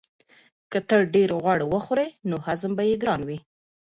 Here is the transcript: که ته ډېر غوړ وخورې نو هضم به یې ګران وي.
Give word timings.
که 0.71 0.79
ته 0.87 0.97
ډېر 1.13 1.29
غوړ 1.41 1.59
وخورې 1.73 2.07
نو 2.29 2.35
هضم 2.45 2.71
به 2.77 2.83
یې 2.89 2.95
ګران 3.03 3.21
وي. 3.27 3.39